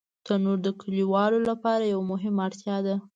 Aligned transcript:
تنور 0.25 0.57
د 0.63 0.67
کلیوالو 0.81 1.39
لپاره 1.49 1.83
یوه 1.93 2.05
مهمه 2.11 2.41
اړتیا 2.47 2.77
ده 2.85 2.95